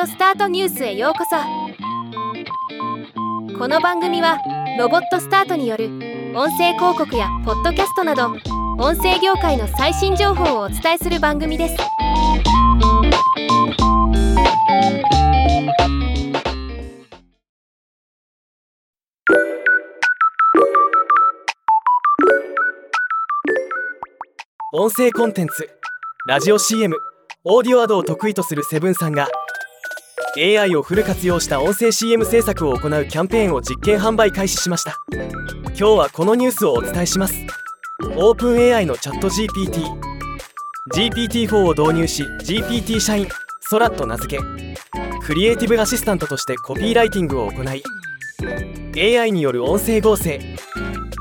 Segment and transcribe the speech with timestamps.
[0.00, 1.36] オスタートニュースへようこそ。
[3.58, 4.38] この番組は
[4.78, 5.86] ロボットスタートによる
[6.34, 8.28] 音声広告やポッドキャストなど
[8.78, 11.76] 音声業界の最新情報をお伝えする番組です。
[24.74, 25.68] 音声コンテンツ
[26.26, 26.96] ラジオ CM
[27.44, 29.28] オーディオアドを得意とするセブンさんが
[30.36, 34.96] AI をフル活用した音声 CM 制作を行うキャンペーンを実験販売開始しました。
[35.10, 37.34] 今日はこのニュースをお伝えします。
[38.16, 39.84] オープン AI のチャット GPT
[40.94, 43.28] GPT-4 を導入し GPT 社員
[43.70, 44.42] 空と名付け
[45.22, 47.82] クリエイティブアシスタントとしてコピーライティングを行い
[49.18, 50.40] AI による音声合成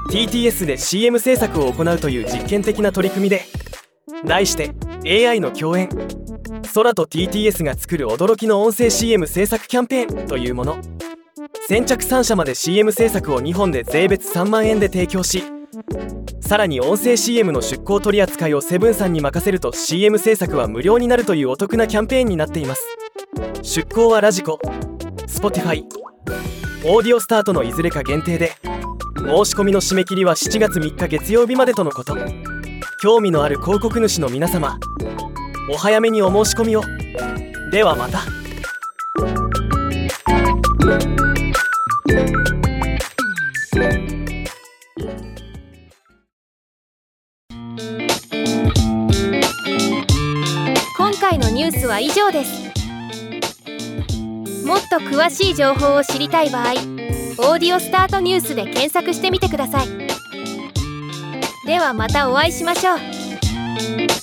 [0.09, 3.43] TTS で CM 制作を行うという実験的な取り組みで
[4.25, 4.71] 題して
[5.05, 5.89] AI の共演。
[6.73, 10.77] 空と TTS が作る驚きの音声 CM 制作キャンペーンというもの。
[11.68, 15.43] 先着3社まで CM 制作を2本で税別3万円で提供し
[16.41, 22.84] さらに音声 CM の出向取り扱いをセブンさんに任せると CM 制作は無料になるというお得なキャンペーンになっています。
[23.62, 24.59] 出向はラジコ
[25.27, 25.84] Spotify
[26.84, 28.51] オーディオスタートのいずれか限定で
[29.15, 32.18] 申し込みの締め切りは7月3日月曜日までとのこと。
[33.01, 34.77] 興味のある広告主の皆様
[35.70, 36.84] お早めにお申し込みを。
[37.71, 38.21] ではまた。
[50.98, 52.71] 今回のニュースは以上です。
[54.65, 56.71] もっと詳しい情報を知りたい場合
[57.51, 59.87] 「オーディオスタートニュース」で検索してみてください。
[61.65, 64.21] ではまたお会いしましょう。